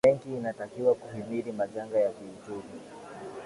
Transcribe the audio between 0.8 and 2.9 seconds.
kuhimili majanga ya kiuchumi